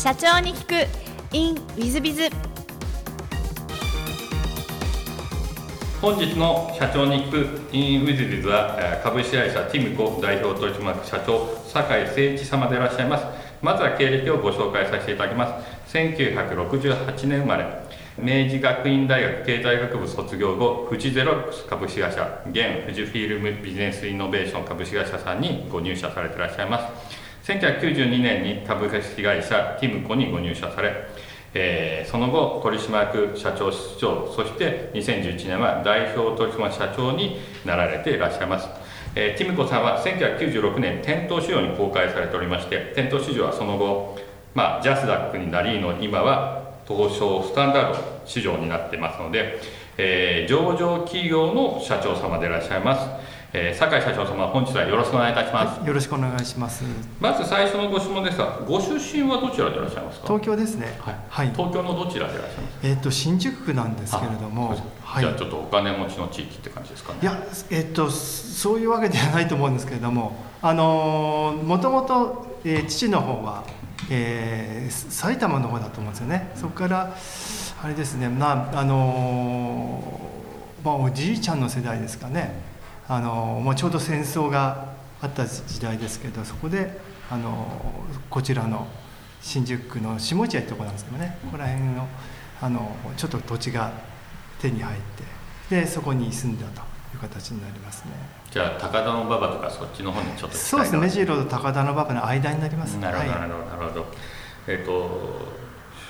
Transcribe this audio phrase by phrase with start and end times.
[0.00, 0.88] 社長に聞く。
[1.32, 2.30] In ウィズビズ
[6.00, 13.24] 本日の社長に聞く in ウィズビズはえー株式会社ティムコ代表取締役社長酒井誠一様でいらっしゃいます。
[13.60, 15.96] まずは経歴をご紹介させていただきます。
[15.96, 17.66] 1968年生まれ。
[18.16, 27.27] 明治学院大学経済学部卒業後富士ゼロックス株式会社現富士フィルムビジネスイノベーション株式会社さんにご入社されていらっしゃいます。
[27.48, 31.08] 1992年に株式会社ティムコにご入社され、
[31.54, 38.68] えーその後取締役社長室長そして2011年は代表取締役社長になられていらっしゃいます、
[39.14, 44.18] えーティムコさんは1996年店頭市場に公開されておりまして店頭市場はその後、
[44.54, 49.58] まあ、ジャスダックになりの今は東証スタンダード市場になってますので、
[49.96, 56.84] えー上場企業の社長様でいらっしゃいます、えー酒井社長様本日はよろしくお願いいたします、よろしくお願いします。
[57.18, 60.26] まず最初のご質問ですがご出身はどちらでいらっしゃいますか？
[60.26, 60.98] 東京ですね。
[61.00, 61.50] はいはい。
[61.52, 62.74] 東京のどちらでいらっしゃいます？
[62.74, 65.24] かえっ、と新宿区なんですけれども、はい。
[65.24, 73.64] じゃあちょっとお金持ちの地域って感じですかねいや、えっ、とそういうわけではないと思うんですけれども、あのーもともと、えー父の方は、
[74.10, 76.50] えー埼玉の方だと思うんですよね。
[76.54, 77.16] そこから
[77.82, 82.67] あれですね、まああのーまあおじいちゃんの世代ですかね。
[83.08, 87.66] あのもうちょうど戦争があった時代ですけど、そこであの
[88.28, 88.86] こちらの
[89.40, 92.06] 新宿区の下市屋ってとこなんですけどね、ここら辺の
[92.60, 93.90] あのちょっと土地が
[94.60, 95.00] 手に入っ
[95.68, 96.80] てでそこに住んだと
[97.14, 98.10] いう形になりますね。
[98.50, 102.26] じゃあ高田馬場とかそっちの方にちょっとそうですね目白と高田馬場の？
[102.26, 104.06] 間になりますなるほど、なるほどなるほど
[104.66, 105.58] えっ、と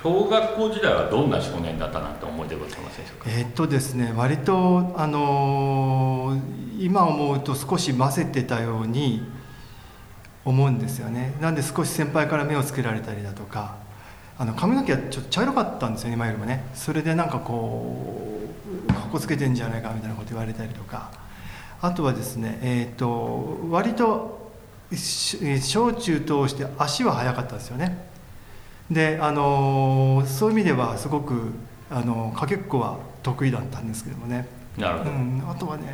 [0.02, 3.30] 小学校時代はどんな少年だったなんて思い出ございませんでしょうか？
[3.30, 9.24] えっとですね割とあのー今思うと少し混ぜてたように
[10.44, 11.34] 思うんですよね。
[11.40, 13.74] なんで少し先輩から目をつけられたりだとか
[14.38, 16.64] あの髪の毛はちょっと茶色かったんですよね今よりもね。
[16.74, 18.38] それでなんかこ
[18.88, 21.10] うかっこつけてんじゃないかみたいなこと言われたりとか。
[21.80, 24.52] あとはですねえーっと割と
[24.92, 28.07] 小中通して足は速かったですよね。
[28.90, 31.52] であのーそういう意味ではすごく
[31.90, 35.84] あのかけっこは得意だったんですけどもね、なるほど、うん、あとはね、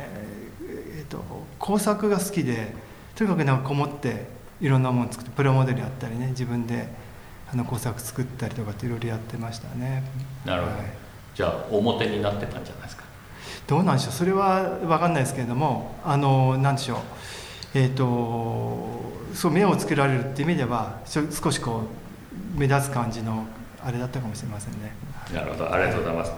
[0.61, 1.23] えー、と
[1.59, 2.73] 工作が好きで
[3.15, 4.25] とにかくなんかこもって
[4.61, 6.87] いろんなもの作ってプラモデルやったりね自分で
[7.51, 10.03] あの工作作ったりとかっていろいろやってましたね。
[10.45, 10.85] なるほど、はい。
[11.35, 13.03] じゃあ表になってたんじゃないですか？
[13.67, 14.13] どうなんでしょう？
[14.13, 16.97] それは分かんないですけれどもあのなんでしょう？
[17.73, 19.01] えっ、と
[19.33, 22.04] そう目をつけられるっていう意味では少しこう
[22.55, 23.45] 目立つ感じの
[23.83, 24.93] あれだったかもしれませんね。
[25.33, 25.71] なるほど。
[25.71, 26.31] ありがとうございます、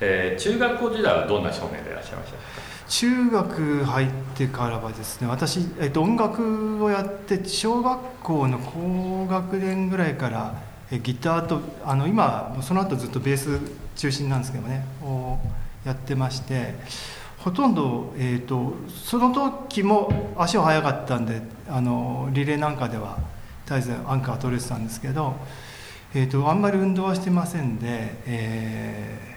[0.00, 2.36] えー中学校時代はどんな少年でいらっしゃいました？
[2.36, 2.42] か
[2.88, 10.54] 中学入ってからはですね私、えっと、音楽をやって小学校の高学年ぐらいから
[10.90, 13.58] えギターとあの今その後ずっとベース
[13.96, 15.38] 中心なんですけどねを
[15.86, 16.74] やってまして
[17.38, 23.18] ほとんど、えー、とその時も足は速かったんであのリレーなんかでは
[23.66, 25.34] 絶えずアンカー取れてたんですけど、
[26.14, 29.34] えー、とあんまり運動はしてませんで、えー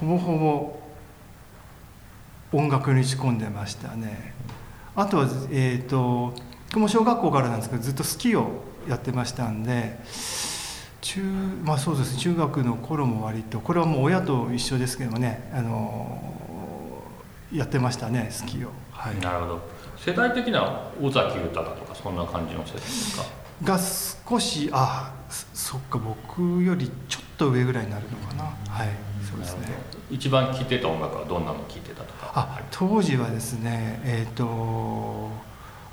[0.00, 0.80] ほぼほぼ
[2.58, 4.34] 音楽に打ち込んでましたね。
[4.96, 6.34] あとはえっ、と
[6.68, 9.98] 僕も小学校からなんですけどずっとスキーをやってましたんで
[11.00, 11.20] 中
[11.64, 16.20] まあそうです中学の頃も割とこれはもう親と一緒ですけどもねあの
[17.52, 18.70] やってましたねスキーを。
[18.90, 19.18] はい。
[19.20, 23.24] なるほど世代的には尾崎豊だとかそんな感じの世代ですか？
[23.62, 23.78] が
[24.30, 28.44] 少しあそそっか僕よりちょっと上ぐらいになるのかな。
[28.68, 28.88] はい
[29.28, 29.68] そうですね。
[30.10, 32.32] 一番聴いてた音楽はどんなの聴いてたとか？
[32.34, 35.30] あ当時はですねえっ、と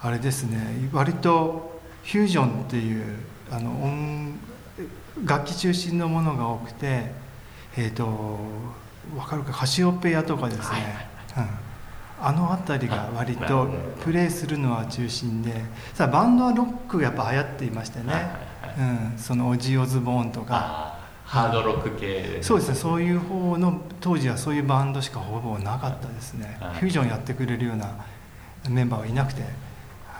[0.01, 3.15] あれですね割とフュージョンっていう
[3.51, 4.39] あの音
[5.23, 7.11] 楽器中心のものが多くて
[7.77, 8.37] えっ、と
[9.15, 11.49] わかるかカシオペアとかですね、はいはい。
[11.49, 11.70] うん
[12.21, 13.67] あの辺りが割と
[14.03, 15.53] プレイするのは中心で
[15.93, 19.11] さあバンドはロックがやっぱ流行っていましてね、はいはいはい。
[19.13, 20.99] うん、そのオジオズボーンとか。
[21.31, 26.73] ハードロック系そうですねそういう方の当時はそういうバンドしかほぼなかったですね、はい。
[26.73, 27.95] フュージョンやってくれるような
[28.69, 29.41] メンバーはいなくて、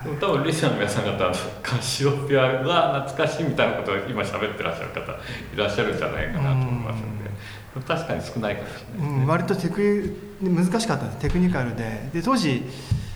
[0.04, 7.21] でも多分リスナーの皆さん方はカシオペアが懐かしいみたいなことを今喋ってらっしゃる方いらっしゃるんじゃないかなと思いますので
[7.80, 11.18] 確かに少ないかもしれないね、うん、割とテク難しかったんです。
[11.20, 12.10] テクニカルで。
[12.14, 12.64] で当時、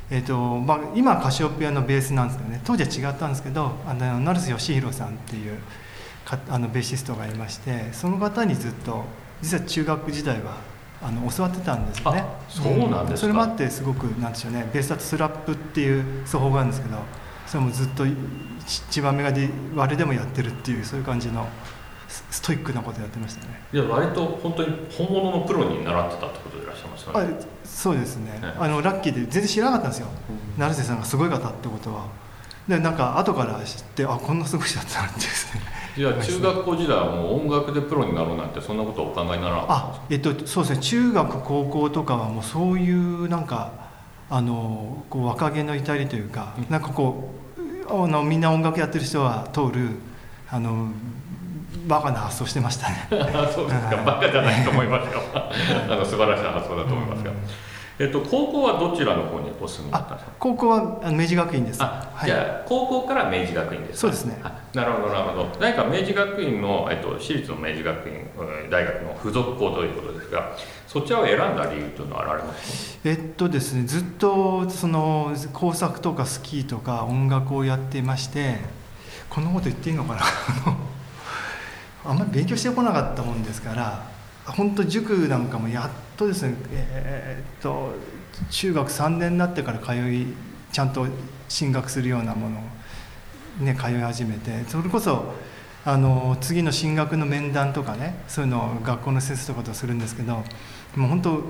[0.10, 2.62] えーとまあ、今カシオペアのベースなんですけどね。
[2.64, 5.58] 当時は違ったんですけどあの成瀬義弘さんっていう
[6.24, 9.04] かあのベーシストがいましてその方にずっと
[9.42, 10.58] 実は中学時代は
[11.02, 12.20] あの教わってたんですよね。
[12.22, 13.18] あそうなんですか。
[13.18, 14.70] それもあってすごくなんでしょうね。
[14.74, 16.98] ベースだとスラップっていう奏法があるんですけど
[17.46, 21.48] それもずっと一番目がで割れでもやってるっていうそういう感じの
[22.32, 23.62] ストイックなことやってましたね。
[23.74, 27.40] いや割と本当に本物のプロに習ってたってことでいらっしゃいますよね。
[27.64, 30.08] そうですね、ねあのラッキーで全然知らなかったんですよ、
[30.58, 32.06] 成瀬さんがすごい方ってことは。
[32.68, 35.62] でなんか後から知ってあこんなすごい人だったなんてですね。
[35.96, 40.80] じゃあ中学校時代はもう音楽でプロになろうなんてそんなことお考えにならなかったんあえっとそうですね。
[40.82, 43.72] 中学高校とかはもうそういうなんか
[44.30, 46.68] あのこう若気の至りというか、うん。
[46.70, 47.30] なんかこ
[47.88, 49.90] うあのみんな音楽やってる人は通る
[50.50, 50.92] あの
[51.88, 53.08] バカな発想してましたね。
[53.54, 53.98] そうですか。
[54.06, 57.38] バカじゃないと思いますよ あの素晴らしい発想だと思いますが、うん。
[57.98, 60.32] えっと、高校はどちらの方にお住みだったんですか？
[60.40, 61.82] 高校は明治学院です。
[61.82, 64.40] あ、はい、じゃあ高校から明治学院ですかそうですね。
[64.44, 65.48] あなるほどなるほど。
[65.62, 70.52] 何か明治学院の、えっと、私立の明治学院うん大学の付属校ということですが
[70.88, 78.60] そちらを選んだ理由というのはあられますえっとですねずっとその工作とかスキーとか音楽をやっていまして
[79.30, 80.22] こんなこと言っていいのかな？
[82.06, 84.08] あんまり勉強してこなかったもんですから
[84.46, 87.94] 本当塾なんかもやっとですねえーっと
[88.50, 90.28] 中学3年になってから通い
[90.72, 91.08] ちゃんと
[91.48, 92.60] 進学するようなもの
[93.62, 95.34] をね通い始めてそれこそ
[95.86, 100.44] あの次の進学の面談とかねそういうのを学校の先生とかとするんですけど
[100.96, 101.44] もう本当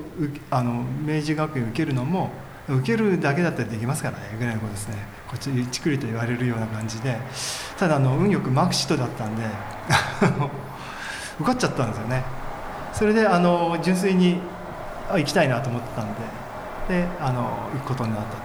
[0.50, 2.30] あの明治学院受けるのも
[2.68, 4.96] 受けるだけだったらできますからねぐらいのことですね。
[5.28, 7.16] こっちちくりと言われるような感じで。
[7.78, 9.44] ただあの運よくマークシートだったんで。
[11.38, 12.22] 受かっちゃったんですよね。
[12.92, 14.40] それであの純粋に
[15.10, 16.46] あ行きたいなと思ってたんで。
[16.88, 18.36] であの行くことになった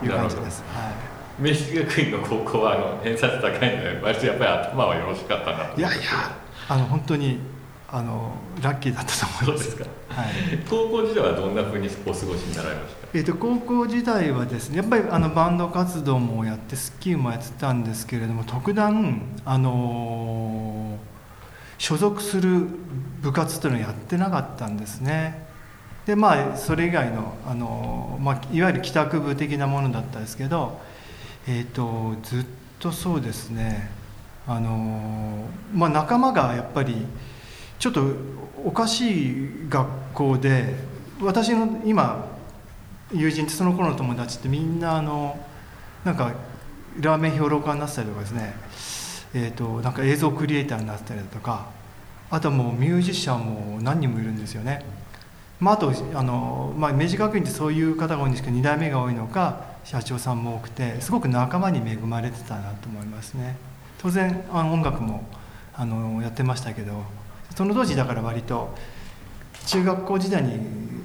[0.00, 0.92] という感じです、はい。
[1.38, 6.36] 明治学院の高校はあの偏差値高いので割とやっぱり頭はよろしかったなといやいや
[6.68, 7.40] あの本当に
[7.92, 9.70] あのラッキーだったと思います。
[9.70, 10.22] そうですか。
[10.22, 10.32] はい。
[10.68, 13.08] 高校時代はどんなふうにお過ごしになられました？
[13.12, 21.12] えー、と高校時代はですねやっぱりあのバンド活動もやってスキーもやってたんですけれども特段、あのー
[21.78, 22.64] 所属する
[23.22, 25.48] 部活というのはやってなかったんですね。
[26.06, 30.80] でまあそれ以外の、あのーまあ、いわゆる帰宅部的なものだったんですけど、
[31.48, 32.44] えー、とずっ
[32.78, 33.90] とそうですね、
[34.46, 37.04] あのーまあ、仲間がやっぱり
[37.82, 38.12] ちょっと
[38.64, 40.76] おかしい学校で
[41.20, 42.28] 私の今
[43.12, 45.36] 友人ってその頃の友達ってみんなあの
[46.04, 46.32] なんか
[47.00, 48.54] ラーメン評論家になってたりとかですね、
[49.34, 51.66] えー、となんか映像クリエイターになったりだとか。
[52.30, 54.86] あとはもうミュージシャンも何人もいるんですよね。
[55.60, 63.56] まあ、あとあの、まあ、明治学院ってそういう方が多いんですけど2代目が多いのか社長さんも多くてすごく仲間に恵まれてたなと思いますね。
[63.98, 65.28] 当然あの音楽も
[65.74, 67.21] あのやってましたけど。
[67.54, 68.74] その当時だから割と
[69.66, 70.58] 中学校時代に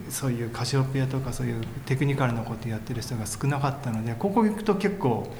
[0.09, 5.31] そういうカシオペアとかそういうテクニカルなことやってる人が少なかったので高校行くと結構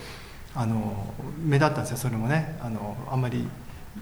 [0.54, 2.58] あの目立ったんですよそれもね。
[2.62, 3.48] あのあんまり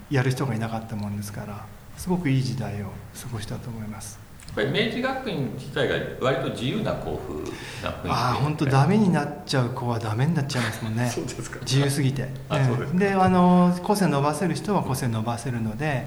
[0.09, 1.65] やる人がいなかったもんですから
[1.97, 2.91] すごくいい時代を過
[3.31, 4.19] ごしたと思います。
[4.47, 7.41] やっぱり明治学院自体が割と自由な校風
[7.83, 11.09] な雰囲気ああ本当ダメになっちゃう子はダメになっちゃいますもんね。
[11.09, 11.59] そうですか。
[11.61, 12.29] 自由すぎて。
[12.49, 12.99] あそうですか。
[12.99, 16.05] であの個性伸ばせる人は個性伸ばせるので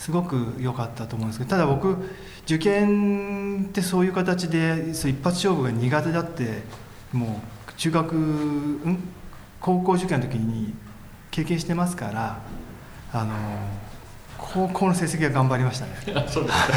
[0.00, 1.94] すごく良かったと思うんですけどただ僕
[2.44, 6.62] 受験ってそういう形でそう一発勝負が苦手だって
[7.12, 8.98] もう中学、うん、
[9.60, 10.72] 高校受験の時に
[11.30, 12.40] 経験してますから
[13.12, 13.34] あの
[14.38, 15.92] 高校の成績は頑張りましたね。
[16.14, 16.68] あそうです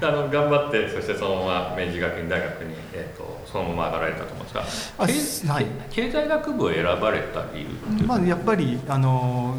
[0.00, 5.66] かあの頑張ってそしてそのまま明治学院大学に、えー、とそのまま上がられたと思うんですがあ経はい。
[5.90, 9.56] 経済学部を選ばれた理由まあ、やっぱりあの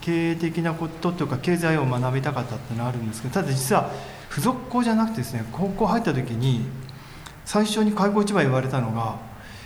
[0.00, 3.90] 経営的なことというか経済を学びたかったっていうのはあるんですけどただ実は
[4.28, 6.62] 付属校じゃなくてですね高校入った時に
[7.44, 9.18] 最初に開校一番言われたのが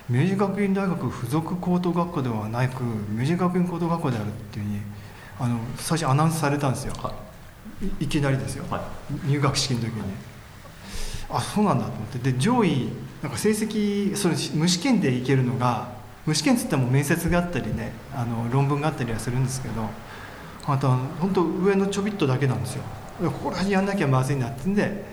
[0.08, 4.80] 明治学院大学附属高等学校ではなく明治学院高等学校であるっていうふうに
[5.38, 6.92] あの最初アナウンスされたんですよ。
[7.02, 7.14] は
[8.00, 8.04] い。
[8.04, 8.64] いきなりですよ。
[8.70, 8.78] は
[9.26, 9.28] い。
[9.30, 10.02] 入学式の時に。
[11.30, 12.32] あそうなんだと思って。
[12.32, 12.88] で上位
[13.22, 15.88] なんか成績それ無試験でいけるのが
[16.26, 19.88] 無試験っつっても面接があったりねあの論文があったりはするんですけど
[20.66, 20.88] あと
[21.21, 22.83] 本当上のちょびっとだけなんですよ。
[23.23, 25.04] ここら辺やんなきゃまずいなってんで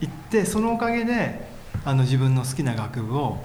[0.00, 1.48] 行ってそのおかげで
[1.84, 3.38] あの自分の好きな学部を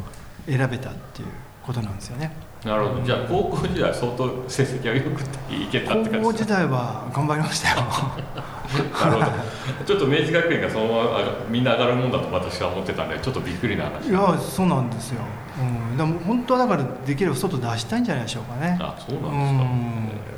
[0.45, 1.27] 選べたっていう
[1.65, 2.31] ことなんですよね。
[2.63, 3.03] なるほど。
[3.03, 7.75] じゃあ高校時代は相当成績が良くていけたって感じ高校時代は頑張りましたよ。
[7.77, 9.85] なるほど。
[9.85, 14.09] ちょっと明治学院がそのままあみんな上がるもんだと私は思ってたんでちょっとびっくりな話。
[14.09, 15.21] いやそうなんですよ、
[15.59, 18.77] うん、でも本当はだからできれば外出したいんじゃないでしょうかね。
[18.81, 19.63] あそうなんですか、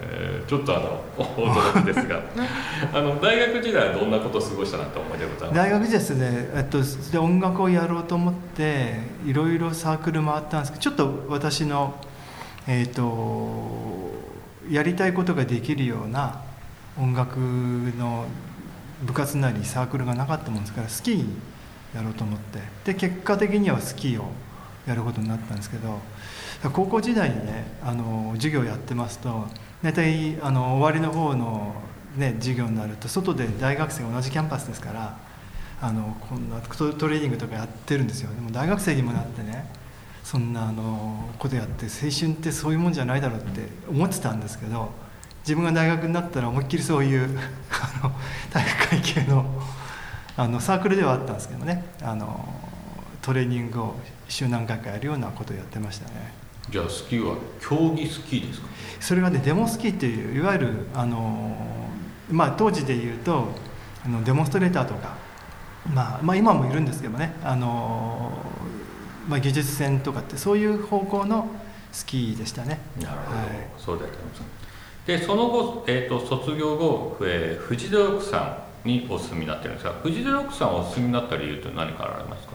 [0.01, 2.21] えーちょっとあの驚きですが。
[2.93, 5.55] あの大学時代はどんなことを過ごしたなんて思い出ございます？
[5.55, 6.77] 大学時代ですね、えっと、
[7.11, 11.95] で音楽をやろうと思っていろいろサークル回ったんですけどちょっと私の
[12.67, 14.11] えーと、
[14.71, 16.41] やりたいことができるような
[16.97, 18.25] 音楽の
[19.03, 21.25] 部活なりサークルがなかったもんですからスキー
[21.95, 22.59] やろうと思って。
[22.85, 24.25] で結果的にはスキーを
[24.87, 25.99] やることになったんですけど
[26.71, 29.45] 高校時代にねあの授業やってますと
[29.83, 31.75] 大体あの終わりの方の、
[32.17, 35.17] ね、授業になると外で大学生同じキャンパスですから
[35.81, 38.33] あのこんなトレーニングとかやってるんですよ。
[38.33, 39.69] でも大学生にもなってね
[40.23, 44.89] そんなあのことやって青春ってそういうもんじゃないだろうって思ってたんですけど
[45.41, 47.37] 自分が大学になったら思いっきりそういう
[48.01, 48.11] あの
[48.51, 49.45] 体育会系の
[50.37, 52.49] あのサークルではあったんですけどねあの
[53.21, 53.95] トレーニングを
[54.27, 56.33] 週何回かやるようなことをやってましたね。
[56.69, 58.67] じゃあスキーは競技スキーですか？
[58.99, 61.55] それがねデモスキーっていういわゆるあの、
[62.31, 63.49] まあ、当時でいうと
[64.03, 65.15] あのデモンストレーターとか、
[65.93, 68.31] まあ、まあ今もいるんですけどねあの
[69.27, 71.47] まあ、技術戦とかってそういう方向の
[71.91, 72.79] スキーでしたね。
[73.01, 74.41] なるほど、はい、そうだと思います
[75.07, 82.53] でその後、えーと、卒業後、えー、フジデロックさんにお住みになってるんですがフジデロックさんお住みになった理由って何かありますか？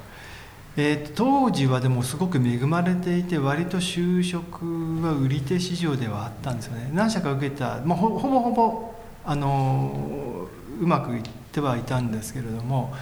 [0.82, 4.64] えー、当時はでもすごく恵まれていて割と就職
[5.02, 6.90] は売り手市場ではあったんですよね。
[6.94, 8.94] 何社か受けた、まあ、ほぼほぼ
[9.26, 10.48] あの
[10.80, 11.22] うまくいっ
[11.52, 12.94] てはいたんですけれども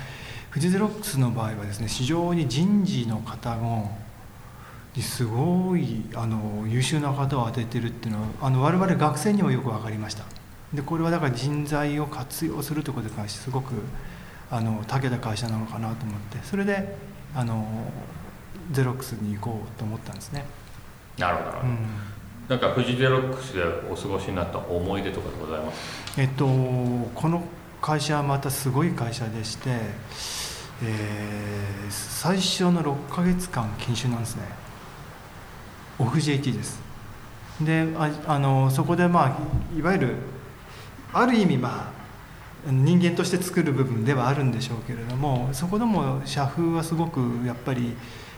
[0.50, 3.96] フジゼロックスの場合はですね非常に人事の方も
[5.00, 10.24] すごいあの優秀な方を当ててるっていうのはあの我々学生にもよく分かりました。
[10.74, 13.74] でこれはだから人材を活用するということに関してすごく
[14.50, 16.38] あの長けた会社なのかなと思って。
[16.42, 16.96] それで
[17.34, 17.66] あの
[18.72, 20.44] ゼロックスに行こうと思ったんですね。
[21.18, 21.78] なるほど、うん、
[22.48, 26.20] なんかフジゼロックスでお過ごしになった思い出とかでございます？
[26.20, 27.42] えっとこの
[27.80, 29.70] 会社はまたすごい会社でして
[30.80, 34.42] えー、最初の6ヶ月間研修なんですね。
[35.98, 36.80] オフ JT です。
[37.60, 40.16] でああのそこでまあいわゆる
[41.12, 41.97] ある意味まあ
[42.66, 47.94] 人間として作る部分ではあるんでしょうけれどもそこでも社風はすごくやっぱり、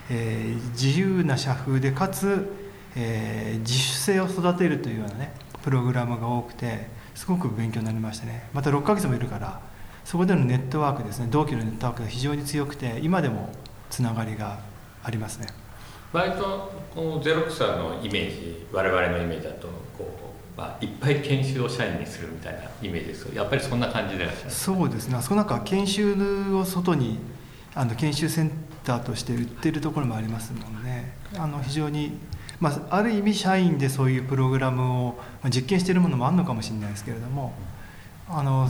[0.09, 2.51] えー、自由な社風でかつ、
[2.95, 8.49] えー、自主性を育てるというようなねプログラムが多くてすごく勉強になりましたね。
[8.53, 9.59] また6ヶ月もいるから
[10.05, 13.49] そこでのネットワークですね同期のネットワークが非常に強くて今でも
[13.89, 14.59] つながりが
[15.03, 15.47] ありますね。
[16.13, 20.20] 割とこのゼロクサのイメージ我々のイメージだとこう、
[20.57, 25.15] まあ、いっぱい研修を社員にするみたいなイメージですやっぱりそんな感じでそうですね。
[25.15, 27.19] あそこなんか研修を外に
[27.73, 28.51] あの研修セン
[28.83, 31.15] ターとして売ってるところもありますもんね。
[31.37, 32.17] あの非常に、
[32.59, 37.53] まあ、ある意味社員でそういうプログラムを実験しているものもあるのかもしれないですけれども
[38.29, 38.69] あの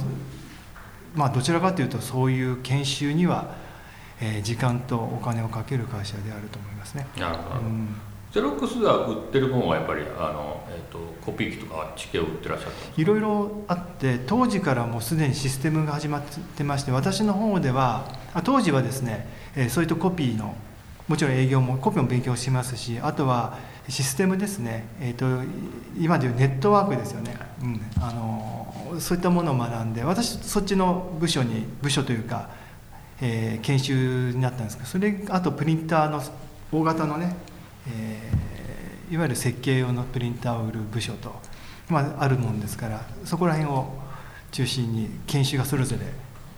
[1.15, 3.53] まあ、どちらかというとそういう研修には、
[4.21, 7.05] えー、時間とお金をかける会社であると思いますね。
[7.17, 7.89] なるほど、うん、
[8.31, 16.21] ゼロックスでは売ってる本はやっぱりあの、えーと、コピー機とか地形を売ってらっしゃったいろいろあって当時からもうすでにシステムが始まっ
[16.55, 20.55] てまして私の方ではあ当時はですね、えー、そういったコピーの
[21.09, 23.57] もちろん営業もコピーも勉強しますしあとは
[23.89, 25.43] システムですね、えーと、
[25.99, 32.49] 今でいうネットワークですよね、うん、あのそういったものを学んで私そっちの部署に部署というか、
[33.19, 36.21] えー、研修になったんですけどそれあとプリンターの
[36.71, 37.35] 大型のね、
[37.87, 41.33] えー、いわゆる設計用のプリンターを売る部署と、
[41.89, 43.87] まあ、あるもんですからそこら辺を
[44.51, 46.05] 中心に研修がそれぞれ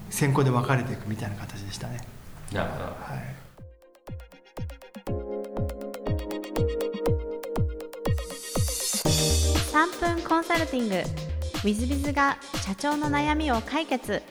[0.10, 2.02] 先行で分かれていくみたいな形でしたね。
[2.52, 3.44] なるほど、はい。
[9.74, 10.96] 3分コンサルティング。
[10.96, 14.22] w i z b i z が社長の悩みを解決。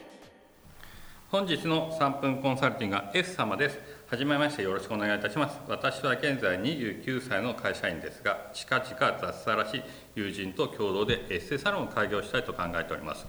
[1.33, 3.79] 本日の3分コンサルティングは S 様です
[4.13, 5.59] はじめましてよろしくお願いいたします。
[5.69, 9.83] 私は現在29歳の会社員ですが近々雑さらし
[10.15, 13.27] 友人と共同でエッセイサロンを開業したいと考えております。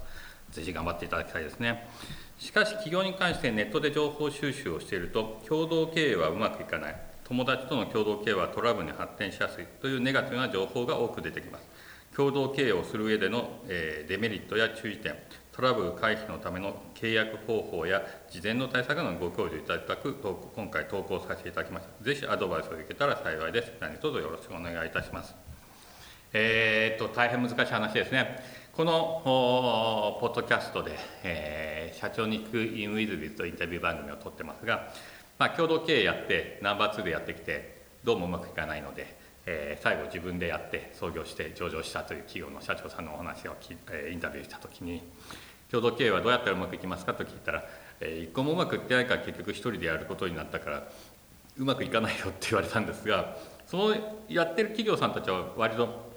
[0.52, 1.88] ぜひ頑張っていただきたいですね。
[2.38, 6.96] しかし企業に関してネットで情報収集をしていると共同経営はうまくいかない。
[7.24, 11.73] 友達との共同経営はトラブルに発展しやすいというネガティブな情報が多く出てきます。
[12.15, 15.15] 共同経営をする上での、えデメリットや注意点
[15.53, 20.15] トラブル回避のための契約方法や事前の対策のご教授いただく
[20.55, 22.03] 今回投稿させていただきました。
[22.03, 23.72] ぜひアドバイスを受けたら幸いです。
[23.79, 25.36] 何卒よろしくお願いいたします。
[26.34, 28.39] えー、っと大変難しい話ですね。
[28.75, 29.22] この
[30.20, 34.91] ポッドキャストで、えー、社長に行くインウィズビズとインタビュー番組を撮ってますが、
[35.38, 39.15] まあ、共同経営やってナンバー2でやってきてどうもうまくいかないので
[39.46, 45.02] えー、最後自分でやって創業して上場したという企業の社長さんのお話をき、えー、インタビューした時に
[45.70, 47.14] 共同経営はどうやったらうまくいきますか？
[47.14, 47.66] と聞いたら、
[48.00, 50.88] えー、一個もうまくいってないから結局一人でやることになったから
[51.58, 53.36] うまくいかないよって言われたんですが
[53.68, 53.96] その
[54.30, 56.12] やってる企業さんたちは割と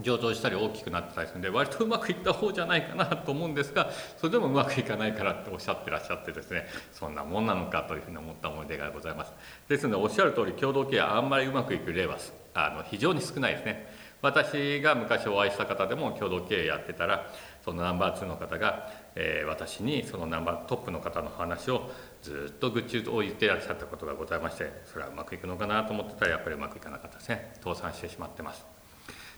[0.00, 9.32] 上場したり大きくなってたりするんで割とうまくいった方じゃないかなと思うんですがそれでもうまくいかないからっておっしゃってらっしゃってですねそんなもんなのかというふうに思った思い出がございます。
[9.68, 12.18] ですのでおっしゃる通り共同経営あんまりうまくいく例は
[12.54, 14.04] あの非常に少ないですね。
[14.20, 17.30] 私が昔お会いした方でも共同経営やってたら
[17.62, 21.90] そのナンバー2の方が、えー、私にそのナンバートップの方の話を
[22.22, 27.52] ずっと愚痴を言ってらっしゃったことがございましてそれはうまくいくのかなと思ってたらやっぱりうまくいかなかったですね。
[27.62, 28.73] 倒産してしまってます。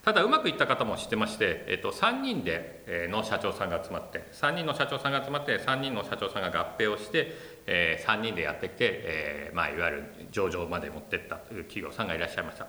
[0.06, 7.32] ただうまくいった方も知ってまして、えっと、3人での社長さんが集まって3人の社長さんが集まって3人の社長さんが合併をして、
[7.66, 12.68] えー、3人でやってきて、えーまあ、いわゆる上場まで持ってったという企業さんがいらっしゃいました。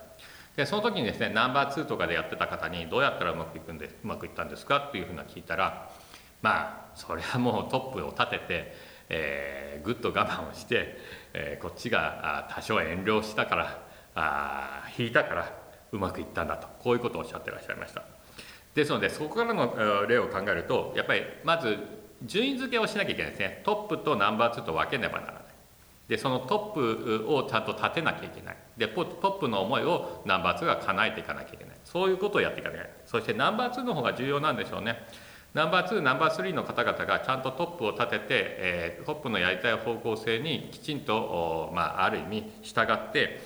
[0.56, 5.92] でその時にですねナンバー2とかでやってた方にどうやったらうまくいくんでうまくいったんですかっていうふうな聞いたら
[6.42, 8.74] まあそれはもうトップを立てて、
[9.10, 10.98] えー、ぐっと我慢をして、
[11.34, 13.82] えー、こっちが多少遠慮したから
[14.16, 16.68] あ引いたからうまくいったんだと。
[16.82, 18.02] こういうことをおっしゃってらっしゃいました。
[18.74, 21.78] ですのでそこからの例を考えるとやっぱりまず
[22.22, 23.62] 順位付けをしなきゃいけないですね。
[23.64, 25.42] トップとナンバー2と分けねばならない。
[26.08, 28.56] でそのトップをちゃんと立てなきゃいけない。
[28.76, 31.76] でトップの思いをナンバー2が叶えていかなきゃいけない。
[31.84, 32.98] そういうことをやっていかなきゃいけない。
[33.06, 35.06] そしてナンバー2の方が重要なんでしょうね。
[35.54, 43.40] ナンバー2ナンバー3の方々がちゃんとトップを立てて、え、トップのやりたい方向性にきちんと、まあ、ある意味従って、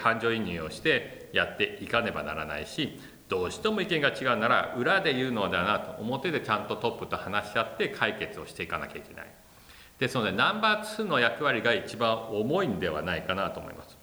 [0.00, 9.26] 感情移入をしてやっていかねばならないしどうしても意見が違うなら裏で言うのだなと表でちゃんとトップと話し合って解決をしていかなきゃいけない。
[9.98, 13.96] ですのでナンバー2の役割が一番重いんではないかなと思います。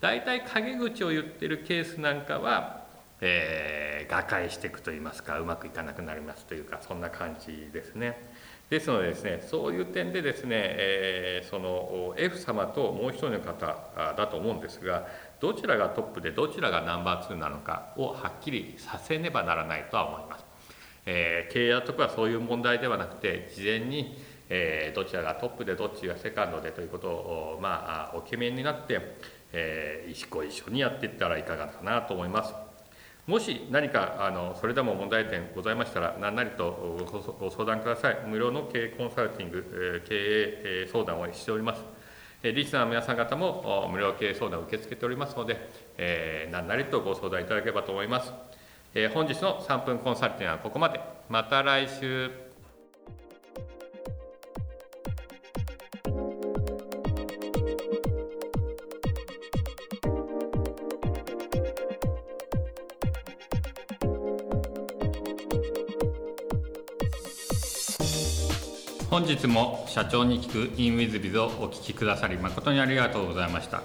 [0.00, 2.84] 大体陰口を言ってるケースなんかは、
[3.20, 8.20] えー、瓦解していくといいますかうまくいかなくなりますというかそんな感じですね。
[8.70, 13.76] ですのでですねそういう点でですね、えー、その F 様ともう一人の方
[14.16, 15.06] だと思うんですが
[15.40, 20.44] どちらがトップでどちらがナンバー2なのかをはっきりさせねばならないとは思います、
[21.06, 24.16] えー、経営とかそういう問題ではなくて事前に、
[24.48, 29.00] えー、どちらがトップでどっちがセカンドでということをまあお決めになって、
[29.52, 32.63] えー、ご一緒にやっていったらいかがかなと思います。
[33.26, 36.98] もし何かあのそれでも問題点ございましたら何なりと
[37.40, 38.18] ご相談ください。
[38.26, 40.14] 無料の経営コンサルティング経
[40.84, 41.82] 営相談をしております。
[42.42, 45.56] リスナーの皆さん方も無料経営相談を受け付けておりますので、
[45.96, 48.34] えー、何なりとご相談いただければと思います、
[48.92, 51.00] えー、本日の3分コンサルティングはここまで。
[51.30, 52.43] また来週。
[69.24, 73.82] 本日も社長に聞く in WithBiz をお聞きくださり誠にありがとうございました、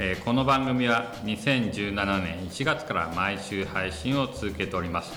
[0.00, 5.12] えー、この番組は2017年1月から毎週配信を続けております。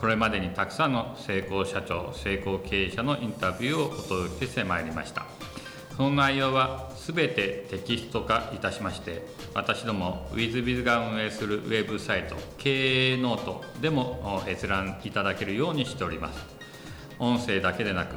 [0.00, 5.24] これまでにたくさんの成功社長成功経営者のインタビューをお届けしてまいりました。
[5.96, 16.40] その内容は全てテキスト化いたしまして私ども WithBiz が運営するウェブサイト経営ノートでも閲覧いただけるようにしております。
[17.20, 18.16] 音声だけでなく